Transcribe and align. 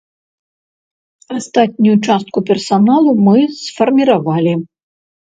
Астатнюю 1.39 1.93
частку 2.07 2.37
персаналу 2.49 3.11
мы 3.29 3.37
сфарміравалі. 3.61 4.57